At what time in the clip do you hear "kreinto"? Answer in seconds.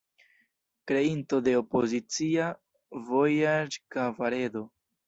0.91-1.39